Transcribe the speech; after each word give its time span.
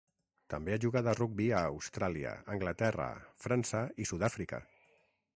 També 0.51 0.71
ha 0.75 0.79
jugat 0.83 1.09
a 1.09 1.11
rugbi 1.17 1.49
a 1.57 1.59
Austràlia, 1.73 2.31
Anglaterra, 2.55 3.07
França 3.45 3.83
i 4.05 4.09
Sud-àfrica. 4.13 4.63